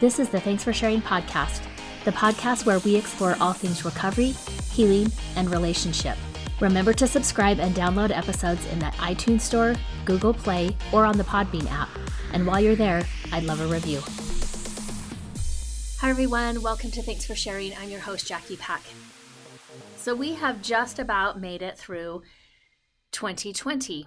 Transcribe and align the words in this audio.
This 0.00 0.18
is 0.18 0.28
the 0.28 0.40
Thanks 0.40 0.64
for 0.64 0.72
Sharing 0.72 1.02
podcast, 1.02 1.62
the 2.04 2.12
podcast 2.12 2.66
where 2.66 2.78
we 2.80 2.96
explore 2.96 3.36
all 3.40 3.52
things 3.52 3.84
recovery, 3.84 4.34
healing, 4.72 5.10
and 5.36 5.50
relationship. 5.50 6.16
Remember 6.60 6.92
to 6.92 7.06
subscribe 7.06 7.60
and 7.60 7.74
download 7.74 8.10
episodes 8.10 8.66
in 8.66 8.78
the 8.78 8.86
iTunes 8.98 9.42
Store, 9.42 9.74
Google 10.04 10.34
Play, 10.34 10.76
or 10.92 11.04
on 11.04 11.18
the 11.18 11.24
Podbean 11.24 11.70
app. 11.70 11.88
And 12.32 12.46
while 12.46 12.60
you're 12.60 12.74
there, 12.76 13.04
I'd 13.32 13.44
love 13.44 13.60
a 13.60 13.66
review. 13.66 14.00
Hi, 16.00 16.10
everyone. 16.10 16.62
Welcome 16.62 16.90
to 16.92 17.02
Thanks 17.02 17.26
for 17.26 17.34
Sharing. 17.34 17.72
I'm 17.76 17.90
your 17.90 18.00
host, 18.00 18.26
Jackie 18.26 18.56
Pack. 18.56 18.82
So, 19.96 20.14
we 20.14 20.34
have 20.34 20.62
just 20.62 20.98
about 20.98 21.40
made 21.40 21.62
it 21.62 21.76
through 21.76 22.22
2020. 23.12 24.06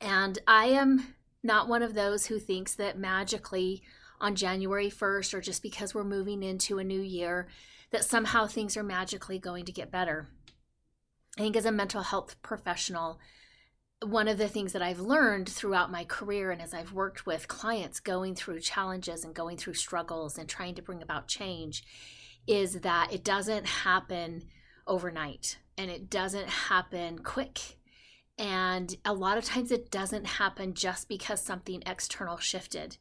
And 0.00 0.38
I 0.46 0.66
am 0.66 1.14
not 1.42 1.68
one 1.68 1.82
of 1.82 1.94
those 1.94 2.26
who 2.26 2.38
thinks 2.38 2.74
that 2.74 2.98
magically 2.98 3.82
on 4.20 4.34
January 4.34 4.90
1st 4.90 5.34
or 5.34 5.40
just 5.40 5.62
because 5.62 5.94
we're 5.94 6.04
moving 6.04 6.42
into 6.42 6.78
a 6.78 6.84
new 6.84 7.00
year 7.00 7.48
that 7.90 8.04
somehow 8.04 8.46
things 8.46 8.76
are 8.76 8.82
magically 8.82 9.38
going 9.38 9.64
to 9.64 9.72
get 9.72 9.90
better. 9.90 10.28
I 11.38 11.42
think 11.42 11.56
as 11.56 11.66
a 11.66 11.72
mental 11.72 12.02
health 12.02 12.40
professional, 12.42 13.20
one 14.02 14.28
of 14.28 14.38
the 14.38 14.48
things 14.48 14.72
that 14.72 14.82
I've 14.82 15.00
learned 15.00 15.48
throughout 15.48 15.90
my 15.90 16.04
career 16.04 16.50
and 16.50 16.60
as 16.60 16.74
I've 16.74 16.92
worked 16.92 17.26
with 17.26 17.48
clients 17.48 18.00
going 18.00 18.34
through 18.34 18.60
challenges 18.60 19.24
and 19.24 19.34
going 19.34 19.56
through 19.56 19.74
struggles 19.74 20.36
and 20.36 20.48
trying 20.48 20.74
to 20.74 20.82
bring 20.82 21.02
about 21.02 21.28
change 21.28 21.82
is 22.46 22.80
that 22.80 23.12
it 23.12 23.24
doesn't 23.24 23.66
happen 23.66 24.48
overnight 24.86 25.58
and 25.78 25.90
it 25.90 26.10
doesn't 26.10 26.48
happen 26.48 27.18
quick. 27.18 27.78
And 28.38 28.94
a 29.04 29.14
lot 29.14 29.38
of 29.38 29.44
times 29.44 29.72
it 29.72 29.90
doesn't 29.90 30.26
happen 30.26 30.74
just 30.74 31.08
because 31.08 31.42
something 31.42 31.82
external 31.86 32.36
shifted. 32.36 32.98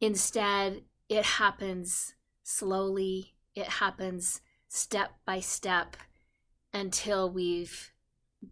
Instead, 0.00 0.82
it 1.08 1.24
happens 1.24 2.14
slowly, 2.42 3.34
it 3.54 3.66
happens 3.66 4.40
step 4.68 5.12
by 5.24 5.40
step 5.40 5.96
until 6.72 7.30
we've 7.30 7.92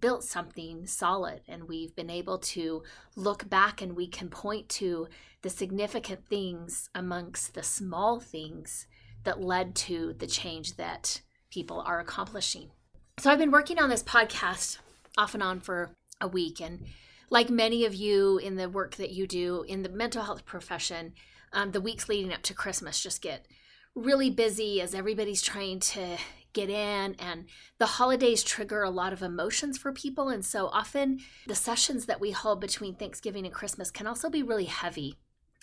built 0.00 0.24
something 0.24 0.86
solid 0.86 1.42
and 1.46 1.69
we've 1.69 1.94
been 1.94 2.10
able 2.10 2.38
to 2.38 2.82
look 3.16 3.48
back 3.48 3.82
and 3.82 3.94
we 3.94 4.06
can 4.06 4.28
point 4.28 4.69
to 4.69 5.06
the 5.42 5.50
significant 5.50 6.27
things 6.27 6.88
amongst 6.94 7.54
the 7.54 7.62
small 7.62 8.19
things 8.19 8.86
that 9.24 9.42
led 9.42 9.74
to 9.74 10.14
the 10.19 10.26
change 10.26 10.76
that 10.76 11.20
people 11.50 11.80
are 11.86 12.00
accomplishing. 12.00 12.70
So 13.19 13.30
I've 13.30 13.38
been 13.38 13.50
working 13.50 13.78
on 13.78 13.91
this 13.91 14.02
podcast 14.02 14.78
off 15.16 15.34
and 15.34 15.42
on 15.42 15.60
for 15.60 15.94
a 16.20 16.26
week 16.26 16.60
and 16.60 16.86
like 17.30 17.50
many 17.50 17.84
of 17.84 17.94
you 17.94 18.38
in 18.38 18.56
the 18.56 18.69
work 18.69 18.97
that 18.97 19.10
you 19.10 19.26
do 19.26 19.64
in 19.69 19.82
the 19.82 19.88
mental 19.88 20.22
health 20.22 20.44
profession, 20.44 21.14
um, 21.55 21.70
the 21.70 21.80
weeks 21.80 22.08
leading 22.08 22.33
up 22.33 22.42
to 22.42 22.55
Christmas 22.55 23.02
just 23.02 23.22
get 23.22 23.47
really 23.94 24.28
busy 24.30 24.80
as 24.80 24.94
everybody's 24.94 25.41
trying 25.41 25.78
to 25.78 26.19
get 26.52 26.69
in 26.69 27.14
and 27.19 27.47
the 27.78 27.86
holidays 27.86 28.42
trigger 28.42 28.83
a 28.83 28.91
lot 28.91 29.12
of 29.12 29.22
emotions 29.22 29.77
for 29.77 29.92
people 29.92 30.28
and 30.28 30.44
so 30.44 30.69
often 30.69 31.19
the 31.47 31.55
sessions 31.55 32.06
that 32.06 32.20
we 32.20 32.30
hold 32.30 32.60
between 32.60 32.94
Thanksgiving 32.94 33.44
and 33.44 33.55
Christmas 33.55 33.91
can 33.91 34.06
also 34.06 34.30
be 34.30 34.42
really 34.42 34.66
heavy 34.66 35.16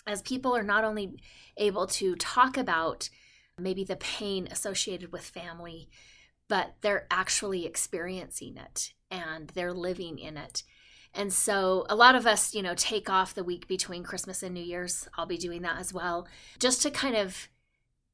as 0.06 0.20
people 0.22 0.54
are 0.54 0.62
not 0.62 0.84
only 0.84 1.14
able 1.56 1.86
to 1.86 2.14
talk 2.16 2.56
about 2.56 3.08
maybe 3.58 3.84
the 3.84 3.96
pain 3.96 4.48
associated 4.50 5.12
with 5.12 5.22
family 5.22 5.88
but 6.48 6.74
they're 6.82 7.06
actually 7.10 7.64
experiencing 7.64 8.56
it 8.58 8.92
and 9.10 9.48
they're 9.54 9.72
living 9.72 10.18
in 10.18 10.36
it 10.36 10.62
and 11.14 11.32
so 11.32 11.86
a 11.88 11.94
lot 11.94 12.14
of 12.14 12.26
us, 12.26 12.54
you 12.54 12.62
know, 12.62 12.74
take 12.74 13.10
off 13.10 13.34
the 13.34 13.44
week 13.44 13.68
between 13.68 14.02
Christmas 14.02 14.42
and 14.42 14.54
New 14.54 14.62
Year's. 14.62 15.08
I'll 15.16 15.26
be 15.26 15.36
doing 15.36 15.62
that 15.62 15.78
as 15.78 15.92
well, 15.92 16.26
just 16.58 16.82
to 16.82 16.90
kind 16.90 17.16
of 17.16 17.48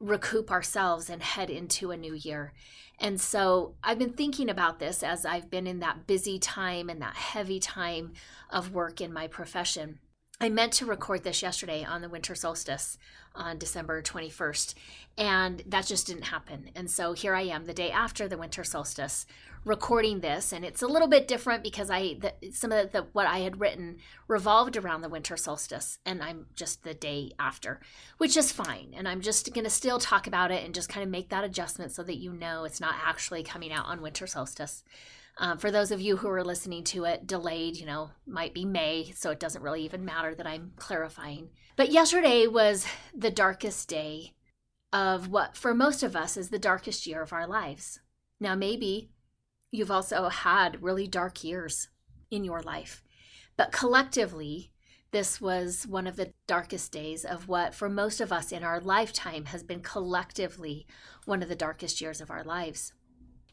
recoup 0.01 0.51
ourselves 0.51 1.11
and 1.11 1.23
head 1.23 1.51
into 1.51 1.91
a 1.91 1.97
new 1.97 2.15
year. 2.15 2.53
And 3.01 3.21
so 3.21 3.75
I've 3.83 3.99
been 3.99 4.13
thinking 4.13 4.51
about 4.51 4.79
this 4.79 5.03
as 5.03 5.25
I've 5.25 5.51
been 5.51 5.67
in 5.67 5.81
that 5.81 6.07
busy 6.07 6.39
time 6.39 6.89
and 6.89 7.01
that 7.01 7.15
heavy 7.15 7.61
time 7.61 8.13
of 8.51 8.73
work 8.75 9.01
in 9.01 9.13
my 9.13 9.29
profession. 9.29 10.01
I 10.41 10.49
meant 10.49 10.73
to 10.75 10.87
record 10.87 11.25
this 11.25 11.43
yesterday 11.43 11.85
on 11.85 12.01
the 12.01 12.09
winter 12.09 12.37
solstice 12.37 12.97
on 13.35 13.59
December 13.59 14.01
21st, 14.03 14.75
and 15.17 15.63
that 15.67 15.87
just 15.87 16.07
didn't 16.07 16.27
happen. 16.27 16.71
And 16.77 16.89
so 16.89 17.13
here 17.13 17.35
I 17.35 17.43
am 17.43 17.65
the 17.65 17.75
day 17.75 17.91
after 17.91 18.29
the 18.29 18.39
winter 18.39 18.63
solstice 18.63 19.27
recording 19.65 20.21
this 20.21 20.53
and 20.53 20.65
it's 20.65 20.83
a 20.83 20.87
little 20.87 21.09
bit 21.09 21.29
different 21.29 21.63
because 21.63 21.91
I 21.91 22.15
the, 22.15 22.35
some 22.53 22.73
of 22.73 22.93
the 22.93 23.07
what 23.13 23.27
I 23.27 23.39
had 23.39 23.61
written 23.61 23.99
revolved 24.27 24.77
around 24.77 25.03
the 25.03 25.09
winter 25.09 25.37
solstice 25.37 25.99
and 26.07 26.23
I'm 26.23 26.47
just 26.55 26.85
the 26.85 26.95
day 26.95 27.33
after, 27.39 27.81
which 28.19 28.37
is 28.37 28.53
fine. 28.53 28.95
And 28.97 29.09
I'm 29.09 29.21
just 29.21 29.53
going 29.53 29.65
to 29.65 29.71
still 29.71 29.99
talk 29.99 30.27
about 30.27 30.51
it 30.51 30.65
and 30.65 30.75
just 30.75 30.89
kind 30.89 31.05
of 31.05 31.11
make 31.11 31.29
that 31.31 31.45
adjustment 31.45 31.93
so 31.93 32.03
that 32.03 32.19
you 32.19 32.33
know 32.33 32.65
it's 32.65 32.81
not 32.81 32.95
actually 33.05 33.43
coming 33.43 33.73
out 33.73 33.87
on 33.87 34.03
winter 34.03 34.27
solstice. 34.27 34.85
Um, 35.41 35.59
for 35.59 35.71
those 35.71 35.93
of 35.93 36.01
you 36.01 36.17
who 36.17 36.29
are 36.29 36.45
listening 36.45 36.83
to 36.85 37.05
it 37.05 37.27
delayed, 37.27 37.77
you 37.77 37.87
know, 37.87 38.11
might 38.27 38.55
be 38.55 38.65
May, 38.65 39.13
so 39.15 39.31
it 39.31 39.39
doesn't 39.39 39.63
really 39.63 39.85
even 39.85 40.05
matter 40.05 40.35
that 40.35 40.49
I'm 40.49 40.73
clarifying. 40.77 41.51
But 41.77 41.93
yesterday 41.93 42.49
was 42.49 42.87
the 43.15 43.31
darkest 43.31 43.89
day 43.89 44.35
of 44.93 45.29
what, 45.29 45.57
for 45.57 45.75
most 45.75 46.03
of 46.03 46.17
us, 46.17 46.37
is 46.37 46.51
the 46.51 46.59
darkest 46.59 47.07
year 47.07 47.23
of 47.23 47.33
our 47.33 47.47
lives. 47.47 48.01
Now, 48.41 48.57
maybe 48.57 49.11
you've 49.71 49.91
also 49.91 50.29
had 50.29 50.83
really 50.83 51.07
dark 51.07 51.45
years 51.45 51.89
in 52.31 52.45
your 52.45 52.63
life, 52.63 53.03
but 53.57 53.73
collectively, 53.73 54.71
this 55.11 55.41
was 55.41 55.87
one 55.87 56.07
of 56.07 56.17
the 56.17 56.33
darkest 56.47 56.93
days 56.93 57.25
of 57.25 57.49
what, 57.49 57.75
for 57.75 57.89
most 57.89 58.21
of 58.21 58.31
us 58.31 58.53
in 58.53 58.63
our 58.63 58.79
lifetime, 58.79 59.47
has 59.47 59.63
been 59.63 59.81
collectively 59.81 60.87
one 61.25 61.43
of 61.43 61.49
the 61.49 61.57
darkest 61.57 62.01
years 62.01 62.21
of 62.21 62.31
our 62.31 62.45
lives. 62.45 62.93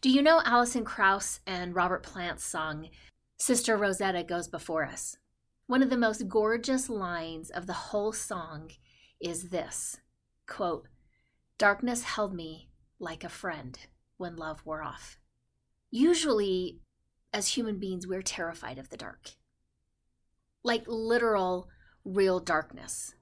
Do 0.02 0.10
you 0.10 0.22
know 0.22 0.42
Alison 0.44 0.84
Krauss 0.84 1.40
and 1.48 1.74
Robert 1.74 2.04
Plant's 2.04 2.44
song, 2.44 2.90
Sister 3.38 3.78
Rosetta 3.78 4.24
Goes 4.24 4.48
Before 4.48 4.86
Us? 4.86 5.18
One 5.68 5.82
of 5.82 5.90
the 5.90 5.98
most 5.98 6.28
gorgeous 6.28 6.90
lines 6.90 7.50
of 7.50 7.66
the 7.66 7.74
whole 7.74 8.12
song 8.12 8.72
is 9.20 9.50
this 9.50 9.98
quote, 10.48 10.88
Darkness 11.58 12.04
held 12.04 12.36
me 12.36 12.70
like 13.00 13.24
a 13.24 13.30
friend 13.30 13.80
when 14.18 14.36
love 14.36 14.62
wore 14.66 14.84
off. 14.84 15.18
Usually, 15.96 16.82
as 17.32 17.48
human 17.48 17.80
beings, 17.80 18.06
we're 18.06 18.22
terrified 18.22 18.78
of 18.78 18.90
the 18.90 18.98
dark. 18.98 19.32
Like 20.62 20.84
literal, 20.88 21.70
real 22.04 22.42
darkness, 22.42 23.16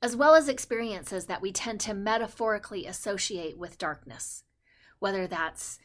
as 0.00 0.16
well 0.16 0.34
as 0.34 0.48
experiences 0.48 1.26
that 1.26 1.42
we 1.42 1.52
tend 1.52 1.80
to 1.80 1.92
metaphorically 1.92 2.86
associate 2.86 3.58
with 3.58 3.76
darkness 3.76 4.44
whether 4.98 5.26
that's 5.26 5.78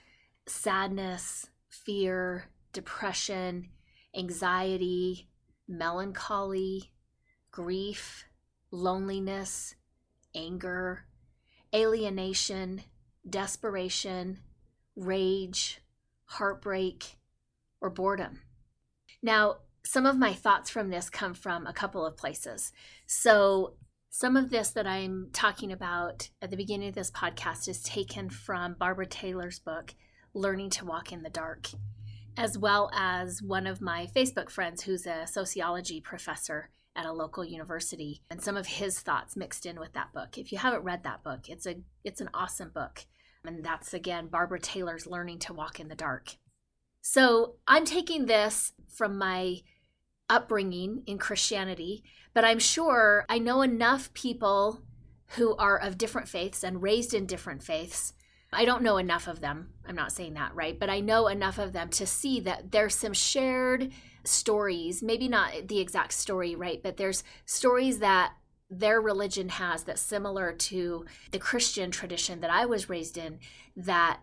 sadness, 0.47 1.47
fear, 1.69 2.45
depression, 2.71 3.69
anxiety, 4.15 5.27
melancholy, 5.67 6.91
grief, 7.51 8.25
loneliness, 8.71 9.75
anger, 10.33 11.05
alienation, 11.75 12.83
desperation, 13.29 14.39
rage, 14.96 15.81
heartbreak, 16.26 17.18
or 17.81 17.90
boredom. 17.90 18.42
Now, 19.22 19.58
some 19.86 20.06
of 20.06 20.18
my 20.18 20.34
thoughts 20.34 20.70
from 20.70 20.90
this 20.90 21.09
come 21.09 21.34
from 21.34 21.68
a 21.68 21.74
couple 21.74 22.06
of 22.06 22.18
places. 22.18 22.72
So, 23.06 23.74
some 24.09 24.38
of 24.38 24.52
this 24.52 24.70
that 24.72 24.86
I'm 24.86 25.30
talking 25.34 25.72
about 25.72 26.30
at 26.42 26.52
the 26.52 26.58
beginning 26.58 26.90
of 26.90 26.96
this 26.96 27.09
podcast 27.09 27.68
is 27.68 27.81
taken 27.81 28.30
from 28.30 28.76
Barbara 28.76 29.08
Taylor's 29.08 29.58
book, 29.58 29.96
Learning 30.36 30.70
to 30.72 30.86
Walk 30.86 31.12
in 31.12 31.24
the 31.24 31.31
Dark, 31.31 31.70
as 32.38 32.58
well 32.58 32.92
as 32.94 33.42
one 33.42 33.66
of 33.66 33.81
my 33.81 34.08
Facebook 34.16 34.52
friends 34.52 34.84
who's 34.84 35.08
a 35.08 35.25
sociology 35.25 36.00
professor 36.00 36.70
at 36.96 37.06
a 37.06 37.12
local 37.12 37.44
university 37.44 38.22
and 38.30 38.42
some 38.42 38.56
of 38.56 38.68
his 38.68 39.00
thoughts 39.00 39.36
mixed 39.36 39.66
in 39.66 39.80
with 39.80 39.94
that 39.94 40.13
book. 40.13 40.38
If 40.38 40.51
you 40.51 40.60
haven't 40.60 40.84
read 40.84 41.04
that 41.04 41.24
book, 41.24 41.50
it's 41.50 41.66
a 41.66 41.78
it's 42.04 42.22
an 42.22 42.30
awesome 42.34 42.69
book. 42.69 43.06
And 43.45 43.63
that's 43.63 43.94
again 43.94 44.28
Barbara 44.28 44.60
Taylor's 44.60 45.07
Learning 45.07 45.40
to 45.40 45.54
Walk 45.54 45.80
in 45.80 45.88
the 45.88 45.95
Dark. 45.95 46.38
So, 47.01 47.56
I'm 47.68 47.84
taking 47.84 48.25
this 48.28 48.72
from 48.88 49.18
my 49.18 49.57
upbringing 50.30 51.04
in 51.06 51.18
Christianity 51.18 52.04
but 52.34 52.44
I'm 52.44 52.60
sure 52.60 53.25
I 53.30 53.40
know 53.40 53.62
enough 53.62 54.13
people 54.13 54.81
who 55.36 55.56
are 55.56 55.78
of 55.78 55.98
different 55.98 56.28
faiths 56.28 56.63
and 56.63 56.81
raised 56.81 57.13
in 57.13 57.25
different 57.25 57.63
faiths. 57.63 58.13
I 58.51 58.66
don't 58.66 58.84
know 58.84 58.98
enough 58.98 59.28
of 59.28 59.40
them. 59.40 59.74
I'm 59.88 59.96
not 59.96 60.12
saying 60.12 60.36
that, 60.36 60.54
right? 60.54 60.80
But 60.80 60.89
I 60.89 61.00
know 61.00 61.28
enough 61.28 61.57
of 61.57 61.74
them 61.74 61.89
to 61.89 62.06
see 62.06 62.39
that 62.42 62.72
there's 62.72 62.96
some 62.96 63.13
shared 63.13 63.92
stories, 64.24 65.01
maybe 65.01 65.28
not 65.28 65.68
the 65.68 65.80
exact 65.80 66.13
story, 66.13 66.56
right? 66.56 66.81
But 66.81 66.98
there's 66.98 67.24
stories 67.46 68.00
that 68.00 68.34
their 68.80 69.00
religion 69.00 69.50
has 69.50 69.84
that's 69.84 70.02
similar 70.02 70.52
to 70.52 71.06
the 71.31 71.40
Christian 71.40 71.92
tradition 71.92 72.42
that 72.42 72.50
I 72.50 72.66
was 72.66 72.90
raised 72.90 73.18
in 73.18 73.40
that 73.75 74.20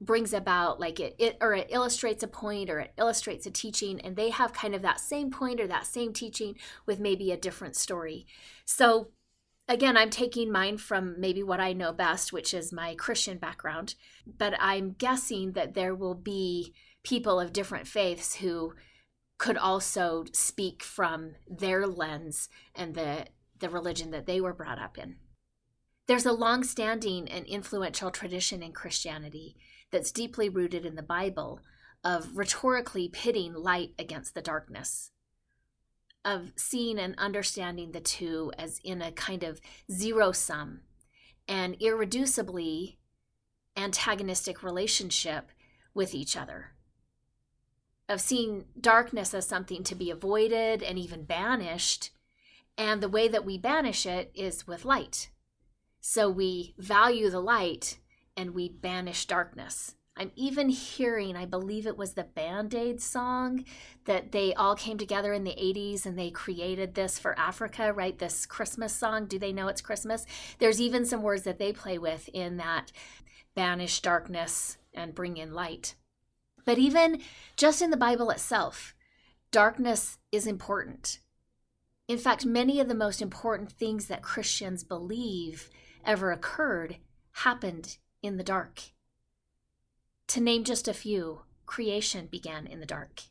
brings 0.00 0.32
about 0.32 0.78
like 0.78 1.00
it, 1.00 1.16
it 1.18 1.36
or 1.40 1.54
it 1.54 1.66
illustrates 1.70 2.22
a 2.22 2.28
point 2.28 2.70
or 2.70 2.78
it 2.78 2.92
illustrates 2.96 3.46
a 3.46 3.50
teaching 3.50 4.00
and 4.00 4.14
they 4.14 4.30
have 4.30 4.52
kind 4.52 4.74
of 4.74 4.82
that 4.82 5.00
same 5.00 5.30
point 5.30 5.60
or 5.60 5.66
that 5.66 5.86
same 5.86 6.12
teaching 6.12 6.54
with 6.86 7.00
maybe 7.00 7.32
a 7.32 7.36
different 7.36 7.74
story. 7.74 8.24
So 8.64 9.08
again, 9.66 9.96
I'm 9.96 10.10
taking 10.10 10.52
mine 10.52 10.78
from 10.78 11.20
maybe 11.20 11.42
what 11.42 11.60
I 11.60 11.72
know 11.72 11.92
best, 11.92 12.32
which 12.32 12.54
is 12.54 12.72
my 12.72 12.94
Christian 12.94 13.38
background, 13.38 13.96
but 14.24 14.54
I'm 14.60 14.92
guessing 14.92 15.52
that 15.52 15.74
there 15.74 15.96
will 15.96 16.14
be 16.14 16.74
people 17.02 17.40
of 17.40 17.52
different 17.52 17.88
faiths 17.88 18.36
who 18.36 18.74
could 19.36 19.56
also 19.56 20.24
speak 20.32 20.82
from 20.82 21.32
their 21.48 21.86
lens 21.86 22.48
and 22.74 22.94
the, 22.94 23.26
the 23.60 23.70
religion 23.70 24.10
that 24.10 24.26
they 24.26 24.40
were 24.40 24.54
brought 24.54 24.78
up 24.78 24.98
in. 24.98 25.16
There's 26.06 26.26
a 26.26 26.32
long 26.32 26.64
standing 26.64 27.28
and 27.28 27.46
influential 27.46 28.10
tradition 28.10 28.62
in 28.62 28.72
Christianity 28.72 29.56
that's 29.90 30.12
deeply 30.12 30.48
rooted 30.48 30.86
in 30.86 30.94
the 30.94 31.02
Bible 31.02 31.60
of 32.04 32.36
rhetorically 32.36 33.08
pitting 33.08 33.54
light 33.54 33.90
against 33.98 34.34
the 34.34 34.42
darkness 34.42 35.10
of 36.24 36.52
seeing 36.56 36.98
and 36.98 37.14
understanding 37.18 37.92
the 37.92 38.00
two 38.00 38.52
as 38.58 38.80
in 38.84 39.00
a 39.00 39.12
kind 39.12 39.42
of 39.42 39.60
zero 39.90 40.32
sum 40.32 40.80
and 41.46 41.78
irreducibly 41.80 42.96
antagonistic 43.76 44.62
relationship 44.62 45.50
with 45.94 46.14
each 46.14 46.36
other. 46.36 46.72
Of 48.08 48.20
seeing 48.20 48.66
darkness 48.80 49.32
as 49.34 49.46
something 49.46 49.82
to 49.84 49.94
be 49.94 50.10
avoided 50.10 50.82
and 50.82 50.98
even 50.98 51.24
banished. 51.24 52.10
And 52.78 53.02
the 53.02 53.08
way 53.08 53.26
that 53.26 53.44
we 53.44 53.58
banish 53.58 54.06
it 54.06 54.30
is 54.34 54.66
with 54.66 54.84
light. 54.84 55.30
So 56.00 56.30
we 56.30 56.74
value 56.78 57.28
the 57.28 57.40
light 57.40 57.98
and 58.36 58.54
we 58.54 58.68
banish 58.68 59.26
darkness. 59.26 59.96
I'm 60.16 60.32
even 60.34 60.68
hearing, 60.68 61.36
I 61.36 61.44
believe 61.44 61.86
it 61.86 61.96
was 61.96 62.14
the 62.14 62.24
Band 62.24 62.74
Aid 62.74 63.00
song 63.00 63.64
that 64.04 64.32
they 64.32 64.52
all 64.54 64.74
came 64.74 64.98
together 64.98 65.32
in 65.32 65.44
the 65.44 65.52
80s 65.52 66.06
and 66.06 66.18
they 66.18 66.30
created 66.30 66.94
this 66.94 67.18
for 67.18 67.38
Africa, 67.38 67.92
right? 67.92 68.18
This 68.18 68.46
Christmas 68.46 68.92
song. 68.92 69.26
Do 69.26 69.38
they 69.38 69.52
know 69.52 69.68
it's 69.68 69.80
Christmas? 69.80 70.26
There's 70.58 70.80
even 70.80 71.04
some 71.04 71.22
words 71.22 71.42
that 71.42 71.58
they 71.58 71.72
play 71.72 71.98
with 71.98 72.28
in 72.32 72.56
that 72.56 72.90
banish 73.54 74.00
darkness 74.00 74.78
and 74.94 75.14
bring 75.14 75.36
in 75.36 75.52
light. 75.52 75.94
But 76.64 76.78
even 76.78 77.20
just 77.56 77.80
in 77.80 77.90
the 77.90 77.96
Bible 77.96 78.30
itself, 78.30 78.94
darkness 79.52 80.18
is 80.32 80.46
important. 80.46 81.20
In 82.08 82.16
fact, 82.16 82.46
many 82.46 82.80
of 82.80 82.88
the 82.88 82.94
most 82.94 83.20
important 83.20 83.70
things 83.70 84.06
that 84.06 84.22
Christians 84.22 84.82
believe 84.82 85.68
ever 86.04 86.32
occurred 86.32 86.96
happened 87.32 87.98
in 88.22 88.38
the 88.38 88.42
dark. 88.42 88.80
To 90.28 90.40
name 90.40 90.64
just 90.64 90.88
a 90.88 90.94
few, 90.94 91.42
creation 91.66 92.26
began 92.26 92.66
in 92.66 92.80
the 92.80 92.86
dark. 92.86 93.24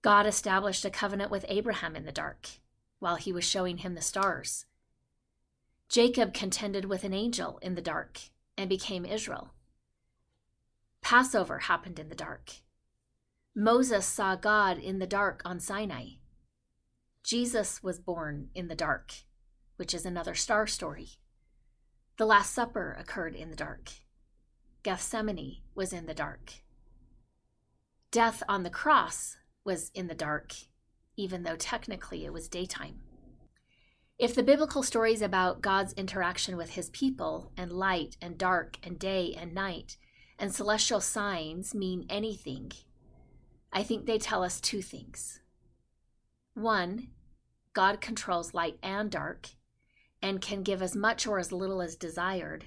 God 0.00 0.26
established 0.26 0.84
a 0.86 0.90
covenant 0.90 1.30
with 1.30 1.44
Abraham 1.48 1.94
in 1.94 2.06
the 2.06 2.12
dark 2.12 2.48
while 2.98 3.16
he 3.16 3.32
was 3.32 3.44
showing 3.44 3.78
him 3.78 3.94
the 3.94 4.00
stars. 4.00 4.64
Jacob 5.88 6.32
contended 6.32 6.86
with 6.86 7.04
an 7.04 7.12
angel 7.12 7.58
in 7.60 7.74
the 7.74 7.82
dark 7.82 8.20
and 8.56 8.70
became 8.70 9.04
Israel. 9.04 9.52
Passover 11.02 11.60
happened 11.60 11.98
in 11.98 12.08
the 12.08 12.14
dark. 12.14 12.52
Moses 13.54 14.06
saw 14.06 14.34
God 14.34 14.78
in 14.78 14.98
the 14.98 15.06
dark 15.06 15.42
on 15.44 15.60
Sinai. 15.60 16.14
Jesus 17.26 17.82
was 17.82 17.98
born 17.98 18.50
in 18.54 18.68
the 18.68 18.76
dark, 18.76 19.12
which 19.74 19.92
is 19.92 20.06
another 20.06 20.36
star 20.36 20.64
story. 20.64 21.08
The 22.18 22.24
Last 22.24 22.54
Supper 22.54 22.96
occurred 22.96 23.34
in 23.34 23.50
the 23.50 23.56
dark. 23.56 23.90
Gethsemane 24.84 25.62
was 25.74 25.92
in 25.92 26.06
the 26.06 26.14
dark. 26.14 26.52
Death 28.12 28.44
on 28.48 28.62
the 28.62 28.70
cross 28.70 29.38
was 29.64 29.90
in 29.92 30.06
the 30.06 30.14
dark, 30.14 30.52
even 31.16 31.42
though 31.42 31.56
technically 31.56 32.24
it 32.24 32.32
was 32.32 32.48
daytime. 32.48 33.00
If 34.20 34.36
the 34.36 34.44
biblical 34.44 34.84
stories 34.84 35.20
about 35.20 35.60
God's 35.60 35.94
interaction 35.94 36.56
with 36.56 36.70
his 36.70 36.90
people 36.90 37.50
and 37.56 37.72
light 37.72 38.16
and 38.22 38.38
dark 38.38 38.78
and 38.84 39.00
day 39.00 39.34
and 39.36 39.52
night 39.52 39.96
and 40.38 40.54
celestial 40.54 41.00
signs 41.00 41.74
mean 41.74 42.06
anything, 42.08 42.70
I 43.72 43.82
think 43.82 44.06
they 44.06 44.18
tell 44.18 44.44
us 44.44 44.60
two 44.60 44.80
things. 44.80 45.40
One, 46.54 47.08
God 47.76 48.00
controls 48.00 48.54
light 48.54 48.78
and 48.82 49.10
dark 49.10 49.50
and 50.22 50.40
can 50.40 50.62
give 50.62 50.80
as 50.80 50.96
much 50.96 51.26
or 51.26 51.38
as 51.38 51.52
little 51.52 51.82
as 51.82 51.94
desired 51.94 52.64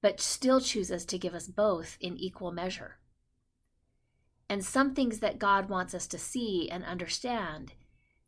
but 0.00 0.20
still 0.20 0.60
chooses 0.60 1.04
to 1.04 1.18
give 1.18 1.34
us 1.34 1.48
both 1.48 1.98
in 2.00 2.16
equal 2.16 2.52
measure. 2.52 2.98
And 4.48 4.64
some 4.64 4.94
things 4.94 5.18
that 5.18 5.40
God 5.40 5.68
wants 5.68 5.94
us 5.94 6.06
to 6.06 6.16
see 6.16 6.68
and 6.70 6.84
understand 6.84 7.72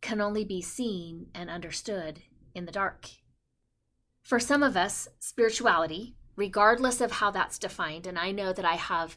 can 0.01 0.21
only 0.21 0.45
be 0.45 0.61
seen 0.61 1.29
and 1.37 1.49
understood 1.49 2.23
in 2.53 2.67
the 2.67 2.73
dark. 2.73 3.09
For 4.23 4.41
some 4.41 4.65
of 4.65 4.77
us, 4.77 5.07
spirituality, 5.21 6.17
regardless 6.35 7.01
of 7.01 7.13
how 7.13 7.31
that's 7.31 7.61
defined, 7.61 8.09
and 8.09 8.19
I 8.19 8.33
know 8.33 8.53
that 8.53 8.65
I 8.65 8.75
have 8.75 9.17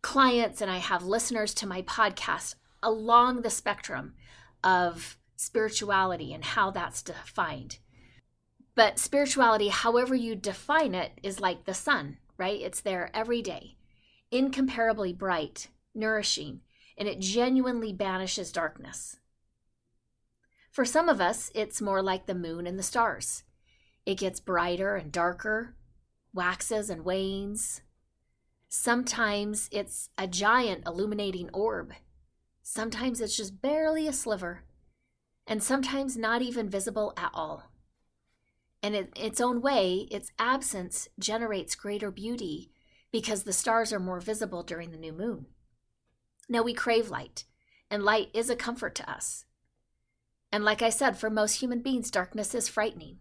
clients 0.00 0.62
and 0.62 0.70
I 0.70 0.78
have 0.78 1.04
listeners 1.04 1.52
to 1.52 1.66
my 1.66 1.82
podcast 1.82 2.54
along 2.82 3.42
the 3.42 3.50
spectrum 3.50 4.14
of 4.62 5.18
spirituality 5.36 6.32
and 6.32 6.44
how 6.44 6.70
that's 6.70 7.02
defined. 7.02 7.78
But 8.74 8.98
spirituality, 8.98 9.68
however 9.68 10.14
you 10.14 10.34
define 10.34 10.94
it, 10.94 11.12
is 11.22 11.40
like 11.40 11.64
the 11.64 11.74
sun, 11.74 12.18
right? 12.36 12.60
It's 12.60 12.80
there 12.80 13.10
every 13.14 13.40
day, 13.40 13.76
incomparably 14.30 15.12
bright, 15.12 15.68
nourishing, 15.94 16.60
and 16.98 17.08
it 17.08 17.20
genuinely 17.20 17.92
banishes 17.92 18.52
darkness. 18.52 19.18
For 20.70 20.84
some 20.84 21.08
of 21.08 21.20
us, 21.20 21.52
it's 21.54 21.80
more 21.80 22.02
like 22.02 22.26
the 22.26 22.34
moon 22.34 22.66
and 22.66 22.78
the 22.78 22.82
stars. 22.82 23.44
It 24.04 24.18
gets 24.18 24.40
brighter 24.40 24.96
and 24.96 25.12
darker, 25.12 25.76
waxes 26.32 26.90
and 26.90 27.04
wanes. 27.04 27.80
Sometimes 28.68 29.68
it's 29.70 30.10
a 30.18 30.26
giant 30.26 30.84
illuminating 30.84 31.48
orb. 31.52 31.92
Sometimes 32.62 33.20
it's 33.20 33.36
just 33.36 33.62
barely 33.62 34.08
a 34.08 34.12
sliver. 34.12 34.64
And 35.46 35.62
sometimes 35.62 36.16
not 36.16 36.42
even 36.42 36.68
visible 36.68 37.12
at 37.16 37.30
all. 37.34 37.70
And 38.82 38.94
in 38.94 39.08
its 39.16 39.40
own 39.40 39.60
way, 39.60 40.08
its 40.10 40.30
absence 40.38 41.08
generates 41.18 41.74
greater 41.74 42.10
beauty 42.10 42.70
because 43.10 43.44
the 43.44 43.52
stars 43.52 43.92
are 43.92 44.00
more 44.00 44.20
visible 44.20 44.62
during 44.62 44.90
the 44.90 44.98
new 44.98 45.12
moon. 45.12 45.46
Now 46.48 46.62
we 46.62 46.74
crave 46.74 47.08
light, 47.08 47.44
and 47.90 48.02
light 48.02 48.28
is 48.34 48.50
a 48.50 48.56
comfort 48.56 48.94
to 48.96 49.10
us. 49.10 49.44
And 50.52 50.64
like 50.64 50.82
I 50.82 50.90
said, 50.90 51.16
for 51.16 51.30
most 51.30 51.54
human 51.54 51.80
beings, 51.80 52.10
darkness 52.10 52.54
is 52.54 52.68
frightening, 52.68 53.20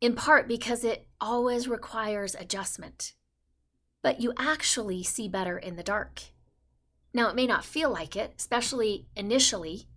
in 0.00 0.14
part 0.14 0.48
because 0.48 0.84
it 0.84 1.08
always 1.20 1.68
requires 1.68 2.34
adjustment. 2.34 3.12
But 4.02 4.20
you 4.20 4.32
actually 4.38 5.02
see 5.02 5.28
better 5.28 5.58
in 5.58 5.76
the 5.76 5.82
dark. 5.82 6.22
Now, 7.12 7.28
it 7.28 7.36
may 7.36 7.46
not 7.46 7.64
feel 7.64 7.90
like 7.90 8.16
it, 8.16 8.34
especially 8.38 9.08
initially, 9.14 9.88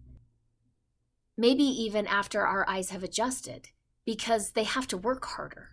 maybe 1.37 1.63
even 1.63 2.07
after 2.07 2.45
our 2.45 2.67
eyes 2.69 2.89
have 2.91 3.03
adjusted 3.03 3.69
because 4.05 4.51
they 4.51 4.63
have 4.63 4.87
to 4.87 4.97
work 4.97 5.25
harder. 5.25 5.69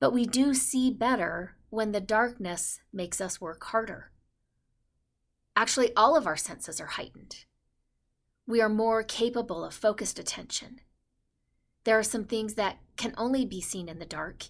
But 0.00 0.12
we 0.12 0.26
do 0.26 0.54
see 0.54 0.90
better 0.90 1.56
when 1.70 1.92
the 1.92 2.00
darkness 2.00 2.80
makes 2.92 3.20
us 3.20 3.40
work 3.40 3.64
harder. 3.64 4.12
Actually, 5.56 5.94
all 5.96 6.16
of 6.16 6.26
our 6.26 6.36
senses 6.36 6.80
are 6.80 6.86
heightened. 6.86 7.44
We 8.46 8.60
are 8.60 8.68
more 8.68 9.02
capable 9.02 9.64
of 9.64 9.74
focused 9.74 10.18
attention. 10.18 10.80
There 11.84 11.98
are 11.98 12.04
some 12.04 12.24
things 12.24 12.54
that 12.54 12.78
can 12.96 13.12
only 13.16 13.44
be 13.44 13.60
seen 13.60 13.88
in 13.88 13.98
the 13.98 14.06
dark, 14.06 14.44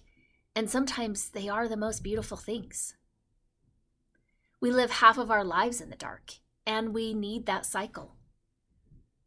and 0.55 0.69
sometimes 0.69 1.29
they 1.29 1.49
are 1.49 1.67
the 1.67 1.77
most 1.77 2.03
beautiful 2.03 2.37
things. 2.37 2.95
We 4.61 4.71
live 4.71 4.91
half 4.91 5.17
of 5.17 5.31
our 5.31 5.43
lives 5.43 5.81
in 5.81 5.89
the 5.89 5.95
dark, 5.95 6.33
and 6.65 6.93
we 6.93 7.13
need 7.13 7.45
that 7.45 7.65
cycle. 7.65 8.15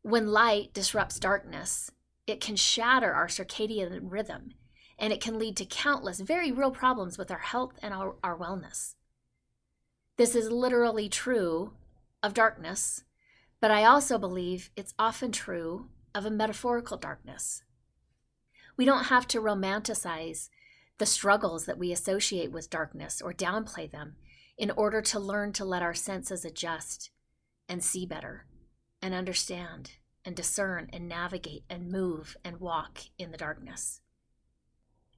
When 0.03 0.33
light 0.33 0.75
disrupts 0.75 1.21
darkness, 1.21 1.93
it 2.27 2.41
can 2.41 2.57
shatter 2.57 3.13
our 3.13 3.29
circadian 3.29 4.01
rhythm, 4.11 4.55
and 4.99 5.13
it 5.13 5.21
can 5.21 5.39
lead 5.39 5.57
to 5.59 5.65
countless 5.65 6.19
very 6.19 6.51
real 6.51 6.73
problems 6.73 7.17
with 7.17 7.31
our 7.31 7.39
health 7.39 7.79
and 7.81 7.95
our, 7.95 8.17
our 8.25 8.37
wellness. 8.37 8.97
This 10.17 10.35
is 10.35 10.51
literally 10.51 11.09
true 11.09 11.75
of 12.21 12.35
darkness, 12.35 13.05
but 13.61 13.71
I 13.71 13.85
also 13.85 14.19
believe 14.19 14.71
it's 14.75 14.93
often 14.99 15.31
true 15.31 15.89
of 16.17 16.27
a 16.27 16.31
metaphorical 16.31 16.97
darkness. 16.97 17.63
We 18.77 18.85
don't 18.85 19.05
have 19.05 19.29
to 19.29 19.41
romanticize 19.41 20.49
the 20.99 21.07
struggles 21.07 21.65
that 21.67 21.79
we 21.79 21.93
associate 21.93 22.51
with 22.51 22.71
darkness 22.71 23.23
or 23.23 23.33
downplay 23.33 23.89
them 23.89 24.17
in 24.59 24.73
order 24.73 25.01
to 25.01 25.21
learn 25.21 25.53
to 25.53 25.65
let 25.65 25.83
our 25.83 25.95
senses 25.95 26.45
adjust 26.45 27.11
and 27.69 27.85
see 27.85 28.05
better 28.05 28.47
and 29.03 29.13
understand 29.13 29.93
and 30.25 30.37
discern 30.37 30.89
and 30.93 31.09
navigate 31.09 31.65
and 31.69 31.91
move 31.91 32.37
and 32.45 32.61
walk 32.61 33.01
in 33.19 33.33
the 33.33 33.37
darkness. 33.37 34.01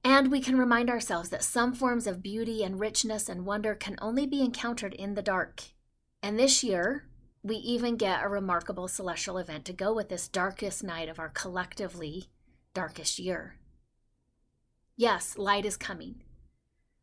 And 0.03 0.31
we 0.31 0.41
can 0.41 0.57
remind 0.57 0.89
ourselves 0.89 1.29
that 1.29 1.43
some 1.43 1.73
forms 1.73 2.05
of 2.05 2.21
beauty 2.21 2.63
and 2.63 2.79
richness 2.79 3.29
and 3.29 3.45
wonder 3.45 3.73
can 3.73 3.95
only 4.01 4.27
be 4.27 4.41
encountered 4.41 4.93
in 4.93 5.15
the 5.15 5.21
dark. 5.21 5.63
And 6.21 6.37
this 6.37 6.63
year, 6.63 7.07
we 7.41 7.55
even 7.57 7.95
get 7.95 8.23
a 8.23 8.27
remarkable 8.29 8.87
celestial 8.87 9.37
event 9.37 9.65
to 9.65 9.73
go 9.73 9.93
with 9.93 10.09
this 10.09 10.27
darkest 10.27 10.83
night 10.83 11.09
of 11.09 11.19
our 11.19 11.29
collectively 11.29 12.25
darkest 12.73 13.19
year. 13.19 13.57
Yes, 14.97 15.37
light 15.37 15.65
is 15.65 15.77
coming. 15.77 16.23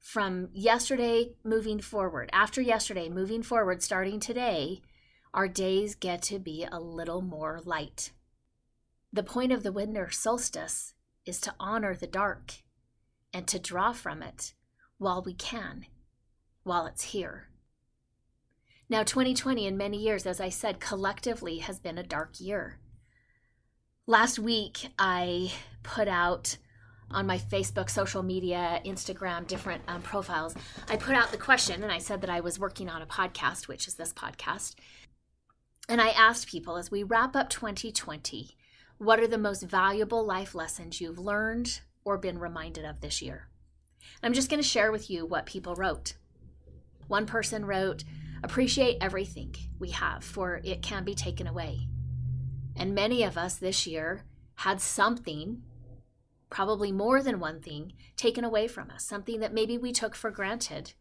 From 0.01 0.49
yesterday 0.53 1.35
moving 1.45 1.81
forward, 1.81 2.31
after 2.33 2.61
yesterday 2.61 3.09
moving 3.09 3.43
forward, 3.43 3.83
starting 3.83 4.19
today, 4.19 4.83
our 5.35 5.49
days 5.49 5.95
get 5.95 6.23
to 6.23 6.39
be 6.39 6.67
a 6.71 6.79
little 6.79 7.23
more 7.23 7.61
light. 7.65 8.13
The 9.13 9.23
point 9.23 9.53
of 9.53 9.63
the 9.63 9.73
winter 9.73 10.11
solstice 10.11 10.95
is 11.25 11.41
to 11.43 11.55
honor 11.59 11.95
the 11.95 12.07
dark 12.07 12.55
and 13.33 13.47
to 13.49 13.59
draw 13.59 13.93
from 13.93 14.23
it 14.23 14.55
while 14.99 15.23
we 15.23 15.35
can, 15.35 15.87
while 16.63 16.87
it's 16.87 17.05
here. 17.05 17.49
Now, 18.89 19.03
2020, 19.03 19.67
in 19.67 19.77
many 19.77 19.97
years, 19.97 20.27
as 20.27 20.41
I 20.41 20.51
said, 20.51 20.81
collectively 20.81 21.59
has 21.59 21.79
been 21.79 21.97
a 21.97 22.03
dark 22.03 22.41
year. 22.41 22.79
Last 24.07 24.39
week, 24.39 24.89
I 24.99 25.53
put 25.83 26.09
out 26.09 26.59
on 27.15 27.27
my 27.27 27.39
Facebook, 27.39 27.91
social 27.91 28.23
media, 28.23 28.81
Instagram, 28.85 29.47
different 29.47 29.83
um, 29.89 30.03
profiles, 30.03 30.55
I 30.89 30.97
put 30.97 31.15
out 31.15 31.31
the 31.31 31.37
question 31.37 31.83
and 31.83 31.93
I 31.93 31.99
said 31.99 32.21
that 32.23 32.31
I 32.31 32.41
was 32.41 32.59
working 32.59 32.89
on 32.89 33.03
a 33.03 33.07
podcast, 33.07 33.69
which 33.69 33.87
is 33.87 33.95
this 33.95 34.13
podcast. 34.13 34.75
And 35.93 36.01
I 36.01 36.09
asked 36.09 36.47
people 36.47 36.79
as 36.79 36.91
we 36.91 37.03
wrap 37.03 37.37
up 37.37 37.51
2020, 37.51 38.57
what 38.97 39.21
are 39.21 39.27
the 39.27 39.37
most 39.37 39.63
valuable 39.63 40.25
life 40.25 40.55
lessons 40.55 41.03
you've 41.03 41.19
learned 41.19 41.83
or 42.03 42.17
been 42.17 42.39
reminded 42.39 42.87
of 42.87 43.03
this 43.03 43.21
year? 43.21 43.49
I'm 44.23 44.33
just 44.33 44.49
going 44.49 44.63
to 44.63 44.67
share 44.67 44.91
with 44.91 45.11
you 45.11 45.27
what 45.27 45.45
people 45.45 45.75
wrote. 45.75 46.15
One 47.09 47.27
person 47.27 47.67
wrote, 47.67 48.05
Appreciate 48.43 48.97
everything 49.03 49.55
we 49.79 49.91
have, 49.91 50.25
for 50.25 50.63
it 50.65 50.81
can 50.81 51.05
be 51.05 51.15
taken 51.15 51.47
away. 51.47 51.89
And 52.75 52.95
many 52.95 53.23
of 53.23 53.37
us 53.37 53.57
this 53.57 53.87
year 53.87 54.25
had 54.55 54.81
something, 54.81 55.61
probably 56.49 56.91
more 56.91 57.23
than 57.23 57.39
one 57.39 57.61
thing, 57.61 57.93
taken 58.17 58.45
away 58.45 58.67
from 58.67 58.91
us, 58.91 59.05
something 59.05 59.41
that 59.41 59.53
maybe 59.53 59.77
we 59.77 59.93
took 59.93 60.15
for 60.15 60.31
granted 60.31 60.95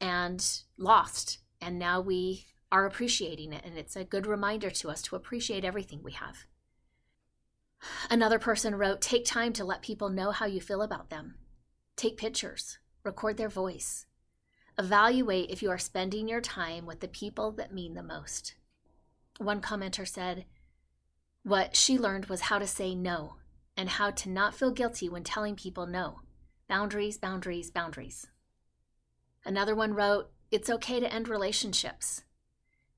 and 0.00 0.42
lost. 0.78 1.40
And 1.60 1.78
now 1.78 2.00
we 2.00 2.46
are 2.72 2.86
appreciating 2.86 3.52
it. 3.52 3.64
And 3.64 3.78
it's 3.78 3.94
a 3.94 4.02
good 4.02 4.26
reminder 4.26 4.70
to 4.70 4.90
us 4.90 5.02
to 5.02 5.16
appreciate 5.16 5.64
everything 5.64 6.02
we 6.02 6.12
have. 6.12 6.46
Another 8.10 8.38
person 8.38 8.74
wrote 8.74 9.00
Take 9.00 9.24
time 9.24 9.52
to 9.52 9.64
let 9.64 9.82
people 9.82 10.08
know 10.08 10.30
how 10.30 10.46
you 10.46 10.60
feel 10.60 10.82
about 10.82 11.10
them. 11.10 11.36
Take 11.96 12.16
pictures, 12.16 12.78
record 13.04 13.36
their 13.36 13.48
voice. 13.48 14.06
Evaluate 14.78 15.50
if 15.50 15.62
you 15.62 15.70
are 15.70 15.78
spending 15.78 16.28
your 16.28 16.40
time 16.40 16.86
with 16.86 17.00
the 17.00 17.08
people 17.08 17.52
that 17.52 17.74
mean 17.74 17.94
the 17.94 18.02
most. 18.02 18.54
One 19.38 19.60
commenter 19.60 20.08
said, 20.08 20.46
What 21.42 21.76
she 21.76 21.98
learned 21.98 22.26
was 22.26 22.42
how 22.42 22.58
to 22.58 22.66
say 22.66 22.94
no 22.94 23.34
and 23.76 23.88
how 23.88 24.10
to 24.10 24.30
not 24.30 24.54
feel 24.54 24.70
guilty 24.70 25.08
when 25.08 25.24
telling 25.24 25.56
people 25.56 25.86
no. 25.86 26.20
Boundaries, 26.68 27.18
boundaries, 27.18 27.70
boundaries. 27.70 28.28
Another 29.44 29.74
one 29.74 29.94
wrote, 29.94 30.30
It's 30.50 30.70
okay 30.70 31.00
to 31.00 31.12
end 31.12 31.28
relationships. 31.28 32.22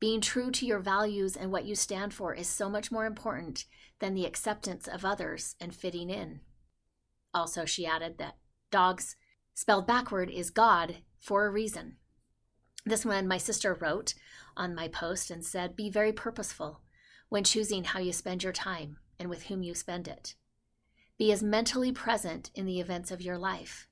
Being 0.00 0.20
true 0.20 0.50
to 0.50 0.66
your 0.66 0.80
values 0.80 1.36
and 1.36 1.50
what 1.50 1.64
you 1.64 1.74
stand 1.74 2.12
for 2.12 2.34
is 2.34 2.48
so 2.48 2.68
much 2.68 2.92
more 2.92 3.06
important 3.06 3.64
than 4.00 4.14
the 4.14 4.26
acceptance 4.26 4.86
of 4.86 5.04
others 5.04 5.56
and 5.60 5.74
fitting 5.74 6.10
in. 6.10 6.40
Also, 7.32 7.64
she 7.64 7.86
added 7.86 8.18
that 8.18 8.36
dogs, 8.70 9.16
spelled 9.54 9.86
backward, 9.86 10.30
is 10.30 10.50
God 10.50 10.96
for 11.18 11.46
a 11.46 11.50
reason. 11.50 11.96
This 12.84 13.04
one 13.04 13.26
my 13.26 13.38
sister 13.38 13.74
wrote 13.74 14.14
on 14.56 14.74
my 14.74 14.88
post 14.88 15.30
and 15.30 15.44
said, 15.44 15.74
Be 15.74 15.88
very 15.88 16.12
purposeful 16.12 16.80
when 17.28 17.44
choosing 17.44 17.84
how 17.84 18.00
you 18.00 18.12
spend 18.12 18.42
your 18.42 18.52
time 18.52 18.98
and 19.18 19.30
with 19.30 19.44
whom 19.44 19.62
you 19.62 19.74
spend 19.74 20.06
it. 20.06 20.34
Be 21.16 21.32
as 21.32 21.42
mentally 21.42 21.92
present 21.92 22.50
in 22.54 22.66
the 22.66 22.80
events 22.80 23.10
of 23.10 23.22
your 23.22 23.38
life. 23.38 23.88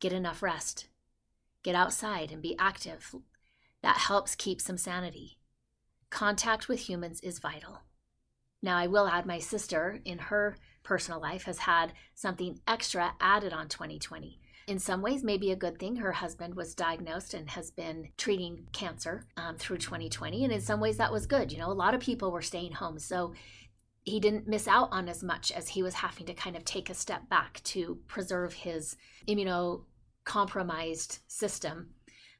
Get 0.00 0.12
enough 0.12 0.42
rest. 0.42 0.88
Get 1.62 1.74
outside 1.74 2.30
and 2.30 2.42
be 2.42 2.56
active. 2.58 3.14
That 3.82 3.96
helps 3.96 4.34
keep 4.34 4.60
some 4.60 4.78
sanity. 4.78 5.38
Contact 6.10 6.68
with 6.68 6.88
humans 6.88 7.20
is 7.20 7.38
vital. 7.38 7.82
Now, 8.62 8.76
I 8.76 8.86
will 8.86 9.06
add 9.06 9.26
my 9.26 9.38
sister 9.38 10.00
in 10.04 10.18
her 10.18 10.56
personal 10.82 11.20
life 11.20 11.44
has 11.44 11.58
had 11.58 11.92
something 12.14 12.58
extra 12.66 13.12
added 13.20 13.52
on 13.52 13.68
2020. 13.68 14.40
In 14.66 14.78
some 14.78 15.02
ways, 15.02 15.22
maybe 15.22 15.52
a 15.52 15.56
good 15.56 15.78
thing. 15.78 15.96
Her 15.96 16.12
husband 16.12 16.54
was 16.54 16.74
diagnosed 16.74 17.34
and 17.34 17.48
has 17.50 17.70
been 17.70 18.08
treating 18.16 18.66
cancer 18.72 19.26
um, 19.36 19.56
through 19.56 19.78
2020. 19.78 20.44
And 20.44 20.52
in 20.52 20.60
some 20.60 20.80
ways, 20.80 20.96
that 20.96 21.12
was 21.12 21.26
good. 21.26 21.52
You 21.52 21.58
know, 21.58 21.70
a 21.70 21.72
lot 21.72 21.94
of 21.94 22.00
people 22.00 22.32
were 22.32 22.42
staying 22.42 22.72
home. 22.72 22.98
So 22.98 23.32
he 24.04 24.18
didn't 24.18 24.48
miss 24.48 24.66
out 24.66 24.88
on 24.90 25.08
as 25.08 25.22
much 25.22 25.52
as 25.52 25.68
he 25.68 25.82
was 25.82 25.94
having 25.94 26.26
to 26.26 26.34
kind 26.34 26.56
of 26.56 26.64
take 26.64 26.90
a 26.90 26.94
step 26.94 27.28
back 27.28 27.62
to 27.64 27.98
preserve 28.06 28.52
his 28.54 28.96
immunocompromised 29.28 31.18
system 31.28 31.90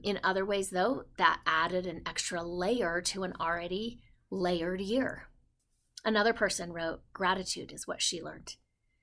in 0.03 0.21
other 0.23 0.45
ways, 0.45 0.71
though, 0.71 1.05
that 1.17 1.41
added 1.47 1.87
an 1.87 2.03
extra 2.07 2.43
layer 2.43 3.01
to 3.03 3.25
an 3.25 3.35
already 3.41 4.01
layered 4.31 4.81
year. 4.81 5.29
Another 6.05 6.33
person 6.33 6.73
wrote, 6.73 7.01
Gratitude 7.13 7.73
is 7.73 7.87
what 7.87 8.01
she 8.01 8.23
learned, 8.23 8.57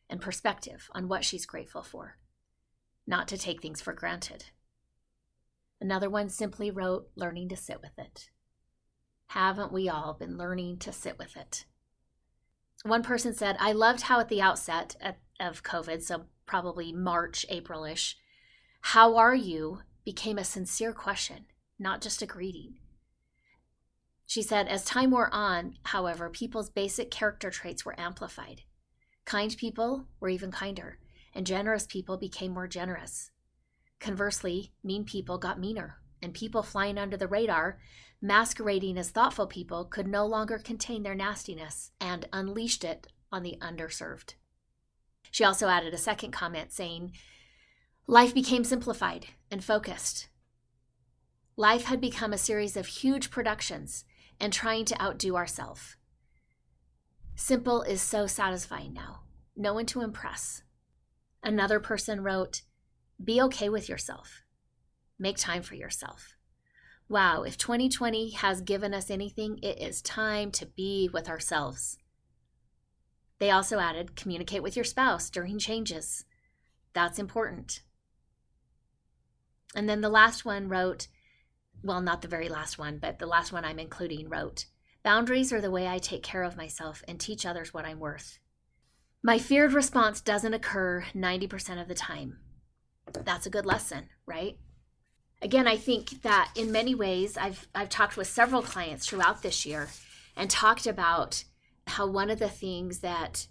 and 0.09 0.21
perspective 0.21 0.89
on 0.93 1.07
what 1.07 1.25
she's 1.25 1.45
grateful 1.45 1.83
for, 1.83 2.17
not 3.05 3.27
to 3.27 3.37
take 3.37 3.61
things 3.61 3.81
for 3.81 3.93
granted. 3.93 4.45
Another 5.81 6.09
one 6.09 6.29
simply 6.29 6.71
wrote, 6.71 7.09
Learning 7.15 7.49
to 7.49 7.57
sit 7.57 7.81
with 7.81 7.97
it. 7.97 8.29
Haven't 9.27 9.73
we 9.73 9.89
all 9.89 10.13
been 10.13 10.37
learning 10.37 10.77
to 10.79 10.93
sit 10.93 11.17
with 11.17 11.35
it? 11.35 11.65
One 12.83 13.03
person 13.03 13.33
said, 13.33 13.57
I 13.59 13.71
loved 13.71 14.01
how 14.01 14.19
at 14.19 14.29
the 14.29 14.41
outset 14.41 14.95
of 15.39 15.63
COVID, 15.63 16.01
so 16.03 16.25
probably 16.45 16.93
March, 16.93 17.45
April 17.49 17.83
ish, 17.83 18.17
how 18.81 19.17
are 19.17 19.35
you 19.35 19.79
became 20.05 20.37
a 20.37 20.43
sincere 20.43 20.93
question, 20.93 21.45
not 21.77 22.01
just 22.01 22.21
a 22.21 22.25
greeting. 22.25 22.75
She 24.27 24.41
said, 24.41 24.67
as 24.67 24.85
time 24.85 25.11
wore 25.11 25.33
on, 25.33 25.77
however, 25.83 26.29
people's 26.29 26.69
basic 26.69 27.11
character 27.11 27.49
traits 27.49 27.85
were 27.85 27.99
amplified. 27.99 28.61
Kind 29.25 29.55
people 29.57 30.07
were 30.19 30.29
even 30.29 30.51
kinder, 30.51 30.99
and 31.33 31.45
generous 31.45 31.85
people 31.85 32.17
became 32.17 32.53
more 32.53 32.67
generous. 32.67 33.31
Conversely, 33.99 34.71
mean 34.83 35.03
people 35.03 35.37
got 35.37 35.59
meaner, 35.59 35.97
and 36.21 36.33
people 36.33 36.63
flying 36.63 36.97
under 36.97 37.17
the 37.17 37.27
radar, 37.27 37.79
masquerading 38.21 38.97
as 38.97 39.09
thoughtful 39.09 39.47
people, 39.47 39.85
could 39.85 40.07
no 40.07 40.25
longer 40.25 40.57
contain 40.57 41.03
their 41.03 41.15
nastiness 41.15 41.91
and 41.99 42.27
unleashed 42.33 42.83
it 42.83 43.07
on 43.31 43.43
the 43.43 43.57
underserved. 43.61 44.35
She 45.31 45.43
also 45.43 45.67
added 45.67 45.93
a 45.93 45.97
second 45.97 46.31
comment 46.31 46.71
saying, 46.71 47.13
Life 48.07 48.35
became 48.35 48.63
simplified 48.63 49.27
and 49.49 49.63
focused. 49.63 50.27
Life 51.57 51.85
had 51.85 51.99
become 51.99 52.33
a 52.33 52.37
series 52.37 52.77
of 52.77 52.85
huge 52.85 53.31
productions 53.31 54.05
and 54.39 54.53
trying 54.53 54.85
to 54.85 55.01
outdo 55.01 55.35
ourselves. 55.35 55.95
Simple 57.35 57.81
is 57.81 58.03
so 58.03 58.27
satisfying 58.27 58.93
now. 58.93 59.21
No 59.57 59.73
one 59.73 59.87
to 59.87 60.01
impress. 60.01 60.61
Another 61.41 61.79
person 61.79 62.21
wrote, 62.21 62.61
Be 63.23 63.41
okay 63.41 63.69
with 63.69 63.89
yourself. 63.89 64.43
Make 65.17 65.37
time 65.37 65.63
for 65.63 65.73
yourself. 65.73 66.35
Wow, 67.09 67.41
if 67.41 67.57
2020 67.57 68.31
has 68.31 68.61
given 68.61 68.93
us 68.93 69.09
anything, 69.09 69.57
it 69.63 69.81
is 69.81 70.03
time 70.03 70.51
to 70.51 70.67
be 70.67 71.09
with 71.11 71.27
ourselves. 71.27 71.97
They 73.39 73.49
also 73.49 73.79
added, 73.79 74.15
Communicate 74.15 74.61
with 74.61 74.75
your 74.75 74.85
spouse 74.85 75.31
during 75.31 75.57
changes. 75.57 76.25
That's 76.93 77.17
important. 77.17 77.81
And 79.75 79.87
then 79.89 80.01
the 80.01 80.09
last 80.09 80.45
one 80.45 80.69
wrote, 80.69 81.07
well, 81.83 82.01
not 82.01 82.21
the 82.21 82.27
very 82.27 82.49
last 82.49 82.79
one, 82.79 82.97
but 82.97 83.19
the 83.19 83.27
last 83.27 83.51
one 83.51 83.63
I'm 83.65 83.77
including 83.77 84.29
wrote, 84.29 84.65
Boundaries 85.03 85.53
are 85.53 85.61
the 85.61 85.69
way 85.69 85.87
I 85.87 85.99
take 85.99 86.23
care 86.23 86.41
of 86.41 86.57
myself 86.57 87.03
and 87.07 87.19
teach 87.19 87.45
others 87.45 87.73
what 87.73 87.85
I'm 87.85 87.99
worth. 87.99 88.39
My 89.21 89.37
feared 89.37 89.73
response 89.73 90.19
doesn't 90.21 90.53
occur 90.53 91.05
90% 91.13 91.79
of 91.79 91.87
the 91.87 91.93
time. 91.93 92.39
That's 93.11 93.45
a 93.45 93.51
good 93.51 93.65
lesson, 93.65 94.09
right? 94.25 94.57
Again, 95.41 95.67
I 95.67 95.77
think 95.77 96.23
that 96.23 96.51
in 96.55 96.71
many 96.71 96.95
ways, 96.95 97.37
I've, 97.37 97.67
I've 97.75 97.89
talked 97.89 98.17
with 98.17 98.27
several 98.27 98.63
clients 98.63 99.05
throughout 99.05 99.43
this 99.43 99.65
year 99.65 99.89
and 100.35 100.49
talked 100.49 100.87
about 100.87 101.43
how 101.87 102.07
one 102.07 102.31
of 102.31 102.39
the 102.39 102.49
things 102.49 102.99
that 102.99 103.47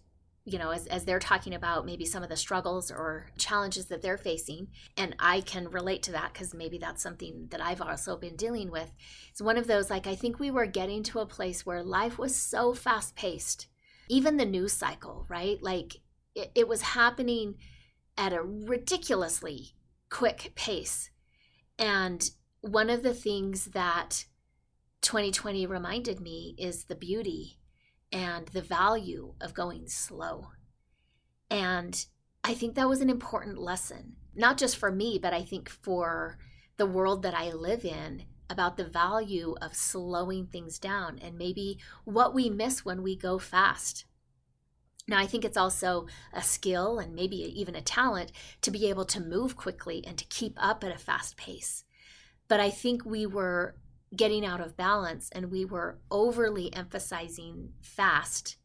you 0.46 0.58
know, 0.58 0.70
as, 0.70 0.86
as 0.86 1.04
they're 1.04 1.18
talking 1.18 1.54
about 1.54 1.86
maybe 1.86 2.04
some 2.04 2.22
of 2.22 2.28
the 2.28 2.36
struggles 2.36 2.90
or 2.90 3.28
challenges 3.38 3.86
that 3.86 4.02
they're 4.02 4.18
facing. 4.18 4.68
And 4.96 5.16
I 5.18 5.40
can 5.40 5.70
relate 5.70 6.02
to 6.04 6.12
that 6.12 6.34
because 6.34 6.52
maybe 6.52 6.76
that's 6.76 7.02
something 7.02 7.48
that 7.50 7.62
I've 7.62 7.80
also 7.80 8.16
been 8.16 8.36
dealing 8.36 8.70
with. 8.70 8.92
It's 9.30 9.40
one 9.40 9.56
of 9.56 9.66
those, 9.66 9.88
like, 9.88 10.06
I 10.06 10.14
think 10.14 10.38
we 10.38 10.50
were 10.50 10.66
getting 10.66 11.02
to 11.04 11.20
a 11.20 11.26
place 11.26 11.64
where 11.64 11.82
life 11.82 12.18
was 12.18 12.36
so 12.36 12.74
fast 12.74 13.16
paced, 13.16 13.68
even 14.08 14.36
the 14.36 14.44
news 14.44 14.74
cycle, 14.74 15.24
right? 15.30 15.62
Like, 15.62 15.96
it, 16.34 16.50
it 16.54 16.68
was 16.68 16.82
happening 16.82 17.54
at 18.18 18.34
a 18.34 18.42
ridiculously 18.42 19.74
quick 20.10 20.52
pace. 20.54 21.10
And 21.78 22.28
one 22.60 22.90
of 22.90 23.02
the 23.02 23.14
things 23.14 23.66
that 23.66 24.26
2020 25.00 25.66
reminded 25.66 26.20
me 26.20 26.54
is 26.58 26.84
the 26.84 26.94
beauty 26.94 27.58
and 28.14 28.47
the 28.49 28.62
value 28.62 29.35
of 29.40 29.52
going 29.52 29.88
slow. 29.88 30.52
And 31.50 32.06
I 32.44 32.54
think 32.54 32.76
that 32.76 32.88
was 32.88 33.00
an 33.00 33.11
important 33.11 33.59
lesson, 33.59 34.14
not 34.35 34.56
just 34.56 34.76
for 34.76 34.92
me, 34.92 35.18
but 35.21 35.35
I 35.35 35.42
think 35.42 35.68
for 35.68 36.38
the 36.76 36.87
world 36.87 37.23
that 37.25 37.35
I 37.35 37.50
live 37.50 37.85
in 37.85 38.23
about 38.49 38.76
the 38.76 38.85
value 38.85 39.56
of 39.61 39.75
slowing 39.75 40.47
things 40.47 40.78
down 40.78 41.18
and 41.18 41.37
maybe 41.37 41.78
what 42.04 42.33
we 42.33 42.49
miss 42.49 42.85
when 42.85 43.02
we 43.02 43.16
go 43.16 43.38
fast. 43.38 44.04
Now, 45.09 45.18
I 45.18 45.26
think 45.26 45.44
it's 45.44 45.56
also 45.56 46.06
a 46.33 46.42
skill 46.42 47.00
and 47.00 47.14
maybe 47.14 47.37
even 47.37 47.75
a 47.75 47.83
talent 47.83 48.30
to 48.62 48.71
be 48.71 48.88
able 48.88 49.04
to 49.06 49.21
move 49.21 49.56
quickly 49.56 50.04
and 50.06 50.16
to 50.18 50.25
keep 50.26 50.54
up 50.56 50.85
at 50.85 50.94
a 50.94 50.99
fast 50.99 51.37
pace. 51.37 51.85
But 52.47 52.61
I 52.61 52.71
think 52.71 53.04
we 53.04 53.26
were 53.26 53.75
getting 54.16 54.44
out 54.44 54.61
of 54.61 54.76
balance 54.76 55.28
and 55.33 55.50
we 55.50 55.64
were 55.64 55.99
overly 56.11 56.73
emphasizing 56.75 57.71
fast 57.80 58.56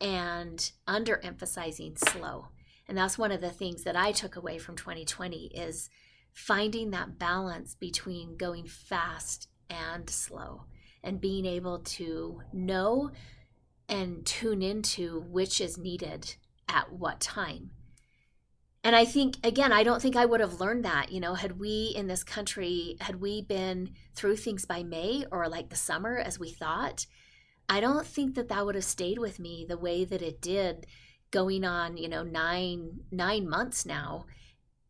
and 0.00 0.72
underemphasizing 0.86 1.98
slow. 1.98 2.48
And 2.86 2.98
that's 2.98 3.16
one 3.18 3.32
of 3.32 3.40
the 3.40 3.50
things 3.50 3.84
that 3.84 3.96
I 3.96 4.12
took 4.12 4.36
away 4.36 4.58
from 4.58 4.76
2020 4.76 5.46
is 5.54 5.88
finding 6.32 6.90
that 6.90 7.18
balance 7.18 7.74
between 7.74 8.36
going 8.36 8.66
fast 8.66 9.48
and 9.70 10.08
slow 10.10 10.64
and 11.02 11.20
being 11.20 11.46
able 11.46 11.78
to 11.78 12.42
know 12.52 13.10
and 13.88 14.24
tune 14.26 14.62
into 14.62 15.20
which 15.20 15.60
is 15.60 15.78
needed 15.78 16.34
at 16.68 16.92
what 16.92 17.20
time. 17.20 17.70
And 18.84 18.94
I 18.94 19.06
think, 19.06 19.38
again, 19.42 19.72
I 19.72 19.82
don't 19.82 20.02
think 20.02 20.14
I 20.14 20.26
would 20.26 20.40
have 20.40 20.60
learned 20.60 20.84
that, 20.84 21.10
you 21.10 21.18
know, 21.18 21.34
had 21.34 21.58
we 21.58 21.94
in 21.96 22.06
this 22.06 22.22
country, 22.22 22.98
had 23.00 23.18
we 23.18 23.40
been 23.40 23.94
through 24.14 24.36
things 24.36 24.66
by 24.66 24.82
May 24.82 25.24
or 25.32 25.48
like 25.48 25.70
the 25.70 25.76
summer 25.76 26.18
as 26.18 26.38
we 26.38 26.50
thought, 26.50 27.06
I 27.66 27.80
don't 27.80 28.06
think 28.06 28.34
that 28.34 28.48
that 28.48 28.66
would 28.66 28.74
have 28.74 28.84
stayed 28.84 29.18
with 29.18 29.38
me 29.38 29.64
the 29.66 29.78
way 29.78 30.04
that 30.04 30.20
it 30.20 30.42
did 30.42 30.86
going 31.30 31.64
on, 31.64 31.96
you 31.96 32.08
know, 32.08 32.22
nine, 32.22 33.00
nine 33.10 33.48
months 33.48 33.86
now 33.86 34.26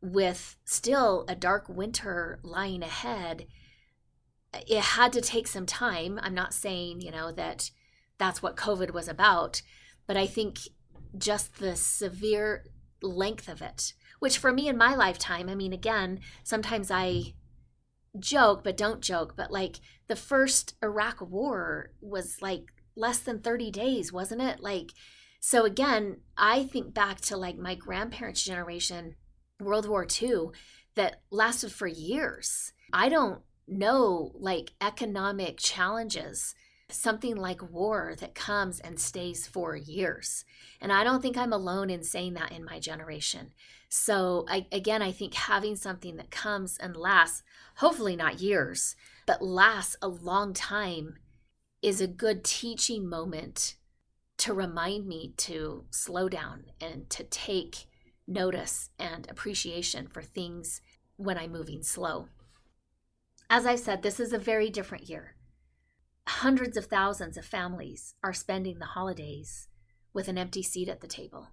with 0.00 0.56
still 0.64 1.24
a 1.28 1.36
dark 1.36 1.68
winter 1.68 2.40
lying 2.42 2.82
ahead. 2.82 3.46
It 4.66 4.80
had 4.80 5.12
to 5.12 5.20
take 5.20 5.46
some 5.46 5.66
time. 5.66 6.18
I'm 6.20 6.34
not 6.34 6.52
saying, 6.52 7.00
you 7.00 7.12
know, 7.12 7.30
that 7.30 7.70
that's 8.18 8.42
what 8.42 8.56
COVID 8.56 8.90
was 8.90 9.06
about. 9.06 9.62
But 10.08 10.16
I 10.16 10.26
think 10.26 10.58
just 11.16 11.60
the 11.60 11.76
severe 11.76 12.64
length 13.02 13.48
of 13.48 13.62
it, 13.62 13.94
which 14.18 14.38
for 14.38 14.52
me 14.52 14.68
in 14.68 14.76
my 14.76 14.94
lifetime, 14.94 15.48
I 15.48 15.54
mean, 15.54 15.72
again, 15.72 16.20
sometimes 16.42 16.90
I 16.90 17.34
joke, 18.18 18.62
but 18.64 18.76
don't 18.76 19.00
joke, 19.00 19.34
but 19.36 19.50
like 19.50 19.80
the 20.06 20.16
first 20.16 20.74
Iraq 20.82 21.20
war 21.20 21.90
was 22.00 22.40
like 22.40 22.64
less 22.96 23.18
than 23.18 23.40
30 23.40 23.70
days, 23.70 24.12
wasn't 24.12 24.42
it? 24.42 24.60
Like, 24.60 24.92
so 25.40 25.64
again, 25.64 26.18
I 26.36 26.64
think 26.64 26.94
back 26.94 27.20
to 27.22 27.36
like 27.36 27.58
my 27.58 27.74
grandparents' 27.74 28.44
generation, 28.44 29.16
World 29.60 29.88
War 29.88 30.06
II, 30.10 30.46
that 30.94 31.22
lasted 31.30 31.72
for 31.72 31.86
years. 31.86 32.72
I 32.92 33.08
don't 33.08 33.42
know 33.66 34.32
like 34.34 34.72
economic 34.80 35.58
challenges 35.58 36.54
something 36.94 37.36
like 37.36 37.70
war 37.70 38.14
that 38.20 38.34
comes 38.34 38.80
and 38.80 38.98
stays 38.98 39.46
for 39.46 39.76
years. 39.76 40.44
And 40.80 40.92
I 40.92 41.04
don't 41.04 41.20
think 41.20 41.36
I'm 41.36 41.52
alone 41.52 41.90
in 41.90 42.02
saying 42.02 42.34
that 42.34 42.52
in 42.52 42.64
my 42.64 42.78
generation. 42.78 43.52
So, 43.88 44.44
I, 44.48 44.66
again, 44.72 45.02
I 45.02 45.12
think 45.12 45.34
having 45.34 45.76
something 45.76 46.16
that 46.16 46.30
comes 46.30 46.76
and 46.78 46.96
lasts, 46.96 47.42
hopefully 47.76 48.16
not 48.16 48.40
years, 48.40 48.96
but 49.26 49.42
lasts 49.42 49.96
a 50.02 50.08
long 50.08 50.52
time, 50.52 51.16
is 51.82 52.00
a 52.00 52.06
good 52.06 52.44
teaching 52.44 53.08
moment 53.08 53.76
to 54.38 54.54
remind 54.54 55.06
me 55.06 55.34
to 55.36 55.84
slow 55.90 56.28
down 56.28 56.64
and 56.80 57.08
to 57.10 57.24
take 57.24 57.86
notice 58.26 58.90
and 58.98 59.30
appreciation 59.30 60.08
for 60.08 60.22
things 60.22 60.80
when 61.16 61.38
I'm 61.38 61.52
moving 61.52 61.82
slow. 61.82 62.28
As 63.50 63.66
I 63.66 63.76
said, 63.76 64.02
this 64.02 64.18
is 64.18 64.32
a 64.32 64.38
very 64.38 64.70
different 64.70 65.08
year 65.08 65.33
hundreds 66.26 66.76
of 66.76 66.86
thousands 66.86 67.36
of 67.36 67.44
families 67.44 68.14
are 68.22 68.32
spending 68.32 68.78
the 68.78 68.86
holidays 68.86 69.68
with 70.12 70.28
an 70.28 70.38
empty 70.38 70.62
seat 70.62 70.88
at 70.88 71.00
the 71.00 71.06
table. 71.06 71.48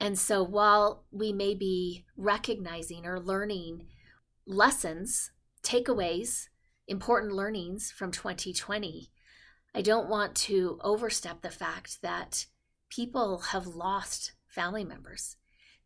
And 0.00 0.18
so 0.18 0.42
while 0.42 1.04
we 1.10 1.32
may 1.32 1.54
be 1.54 2.04
recognizing 2.16 3.06
or 3.06 3.20
learning 3.20 3.86
lessons, 4.46 5.30
takeaways, 5.62 6.48
important 6.86 7.32
learnings 7.32 7.90
from 7.90 8.10
2020, 8.10 9.10
I 9.74 9.82
don't 9.82 10.08
want 10.08 10.34
to 10.36 10.78
overstep 10.82 11.42
the 11.42 11.50
fact 11.50 12.02
that 12.02 12.46
people 12.90 13.38
have 13.50 13.66
lost 13.66 14.32
family 14.48 14.84
members. 14.84 15.36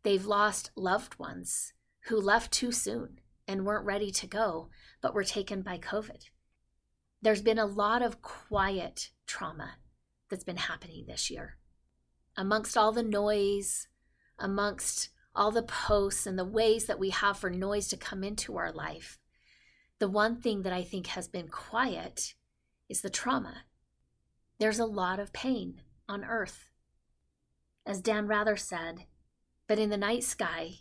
They've 0.03 0.25
lost 0.25 0.71
loved 0.75 1.19
ones 1.19 1.73
who 2.05 2.19
left 2.19 2.51
too 2.51 2.71
soon 2.71 3.19
and 3.47 3.65
weren't 3.65 3.85
ready 3.85 4.11
to 4.11 4.27
go, 4.27 4.69
but 5.01 5.13
were 5.13 5.23
taken 5.23 5.61
by 5.61 5.77
COVID 5.77 6.30
there's 7.21 7.41
been 7.41 7.59
a 7.59 7.65
lot 7.65 8.01
of 8.01 8.21
quiet 8.21 9.11
trauma 9.27 9.75
that's 10.29 10.43
been 10.43 10.57
happening 10.57 11.05
this 11.07 11.29
year. 11.29 11.57
Amongst 12.35 12.77
all 12.77 12.91
the 12.91 13.03
noise, 13.03 13.87
amongst 14.39 15.09
all 15.35 15.51
the 15.51 15.63
posts 15.63 16.25
and 16.25 16.37
the 16.37 16.45
ways 16.45 16.85
that 16.85 16.99
we 16.99 17.11
have 17.11 17.37
for 17.37 17.49
noise 17.49 17.87
to 17.89 17.97
come 17.97 18.23
into 18.23 18.57
our 18.57 18.71
life, 18.71 19.19
the 19.99 20.09
one 20.09 20.41
thing 20.41 20.63
that 20.63 20.73
I 20.73 20.81
think 20.81 21.07
has 21.07 21.27
been 21.27 21.47
quiet 21.47 22.33
is 22.89 23.01
the 23.01 23.09
trauma. 23.09 23.65
There's 24.59 24.79
a 24.79 24.85
lot 24.85 25.19
of 25.19 25.31
pain 25.31 25.81
on 26.09 26.25
earth. 26.25 26.69
As 27.85 28.01
Dan 28.01 28.27
Rather 28.27 28.57
said, 28.57 29.05
but 29.67 29.79
in 29.79 29.89
the 29.89 29.97
night 29.97 30.23
sky, 30.23 30.79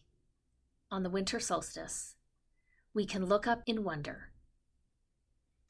on 0.90 1.02
the 1.02 1.10
winter 1.10 1.38
solstice, 1.38 2.16
we 2.94 3.04
can 3.04 3.26
look 3.26 3.46
up 3.46 3.62
in 3.66 3.84
wonder 3.84 4.29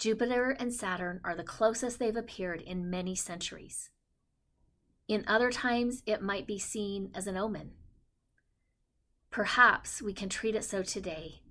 Jupiter 0.01 0.57
and 0.59 0.73
Saturn 0.73 1.21
are 1.25 1.35
the 1.35 1.45
closest 1.45 1.99
they've 1.99 2.17
appeared 2.17 2.63
in 2.63 2.89
many 2.89 3.15
centuries. 3.15 3.91
In 5.07 5.25
other 5.27 5.51
times, 5.51 6.03
it 6.07 6.23
might 6.23 6.47
be 6.47 6.59
seen 6.59 7.11
as 7.15 7.27
an 7.27 7.37
omen. 7.37 7.73
Perhaps 9.31 10.01
we 10.01 10.15
can 10.15 10.31
treat 10.31 10.55
it 10.55 10.65
so 10.65 10.83
today 10.83 11.43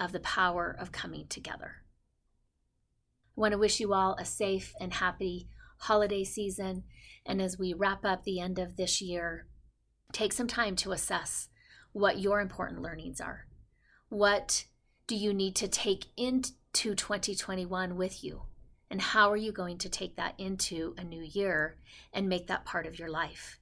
of 0.00 0.12
the 0.12 0.20
power 0.20 0.74
of 0.80 0.90
coming 0.90 1.26
together. 1.28 1.82
I 3.36 3.40
want 3.42 3.52
to 3.52 3.58
wish 3.58 3.78
you 3.78 3.92
all 3.92 4.14
a 4.14 4.24
safe 4.24 4.72
and 4.80 4.94
happy 4.94 5.50
holiday 5.80 6.24
season. 6.24 6.84
And 7.26 7.42
as 7.42 7.58
we 7.58 7.74
wrap 7.74 8.06
up 8.06 8.24
the 8.24 8.40
end 8.40 8.58
of 8.58 8.76
this 8.76 9.02
year, 9.02 9.48
take 10.12 10.32
some 10.32 10.48
time 10.48 10.76
to 10.76 10.92
assess 10.92 11.48
what 11.92 12.20
your 12.20 12.40
important 12.40 12.80
learnings 12.80 13.20
are. 13.20 13.48
What 14.08 14.64
do 15.08 15.16
you 15.16 15.32
need 15.32 15.56
to 15.56 15.66
take 15.66 16.06
into 16.16 16.94
2021 16.94 17.96
with 17.96 18.22
you? 18.22 18.42
And 18.90 19.00
how 19.00 19.30
are 19.30 19.36
you 19.36 19.52
going 19.52 19.78
to 19.78 19.88
take 19.88 20.16
that 20.16 20.34
into 20.38 20.94
a 20.96 21.02
new 21.02 21.22
year 21.22 21.78
and 22.12 22.28
make 22.28 22.46
that 22.46 22.66
part 22.66 22.86
of 22.86 22.98
your 22.98 23.08
life? 23.08 23.58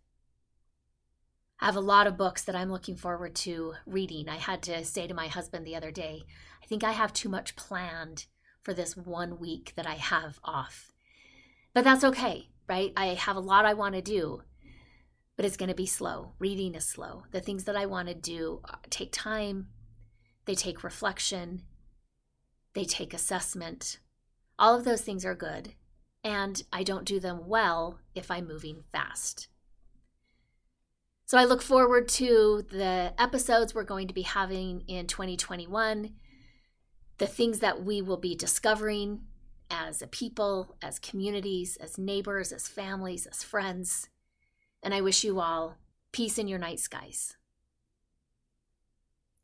I 1.60 1.66
have 1.66 1.76
a 1.76 1.80
lot 1.80 2.08
of 2.08 2.18
books 2.18 2.42
that 2.44 2.56
I'm 2.56 2.70
looking 2.70 2.96
forward 2.96 3.34
to 3.36 3.74
reading. 3.86 4.28
I 4.28 4.36
had 4.36 4.60
to 4.64 4.84
say 4.84 5.06
to 5.06 5.14
my 5.14 5.28
husband 5.28 5.64
the 5.64 5.76
other 5.76 5.92
day, 5.92 6.24
I 6.62 6.66
think 6.66 6.82
I 6.82 6.92
have 6.92 7.12
too 7.12 7.28
much 7.28 7.56
planned 7.56 8.26
for 8.60 8.74
this 8.74 8.96
one 8.96 9.38
week 9.38 9.72
that 9.76 9.86
I 9.86 9.94
have 9.94 10.40
off. 10.44 10.92
But 11.72 11.84
that's 11.84 12.04
okay, 12.04 12.50
right? 12.68 12.92
I 12.96 13.06
have 13.06 13.36
a 13.36 13.40
lot 13.40 13.64
I 13.64 13.74
want 13.74 13.94
to 13.94 14.02
do, 14.02 14.42
but 15.36 15.44
it's 15.44 15.56
going 15.56 15.68
to 15.68 15.76
be 15.76 15.86
slow. 15.86 16.32
Reading 16.40 16.74
is 16.74 16.86
slow. 16.86 17.22
The 17.30 17.40
things 17.40 17.64
that 17.64 17.76
I 17.76 17.86
want 17.86 18.08
to 18.08 18.14
do 18.14 18.62
uh, 18.64 18.76
take 18.90 19.12
time, 19.12 19.68
they 20.46 20.54
take 20.54 20.82
reflection, 20.82 21.62
they 22.72 22.84
take 22.84 23.12
assessment. 23.12 23.98
All 24.58 24.76
of 24.76 24.84
those 24.84 25.02
things 25.02 25.24
are 25.24 25.34
good, 25.34 25.74
and 26.24 26.62
I 26.72 26.82
don't 26.82 27.04
do 27.04 27.20
them 27.20 27.46
well 27.46 28.00
if 28.14 28.30
I'm 28.30 28.48
moving 28.48 28.84
fast. 28.90 29.48
So 31.26 31.36
I 31.36 31.44
look 31.44 31.60
forward 31.60 32.08
to 32.10 32.64
the 32.70 33.12
episodes 33.18 33.74
we're 33.74 33.82
going 33.82 34.06
to 34.08 34.14
be 34.14 34.22
having 34.22 34.82
in 34.86 35.08
2021, 35.08 36.12
the 37.18 37.26
things 37.26 37.58
that 37.58 37.82
we 37.82 38.00
will 38.00 38.16
be 38.16 38.36
discovering 38.36 39.22
as 39.68 40.00
a 40.00 40.06
people, 40.06 40.76
as 40.80 41.00
communities, 41.00 41.76
as 41.76 41.98
neighbors, 41.98 42.52
as 42.52 42.68
families, 42.68 43.26
as 43.26 43.42
friends. 43.42 44.08
And 44.82 44.94
I 44.94 45.00
wish 45.00 45.24
you 45.24 45.40
all 45.40 45.78
peace 46.12 46.38
in 46.38 46.46
your 46.46 46.60
night 46.60 46.78
skies. 46.78 47.36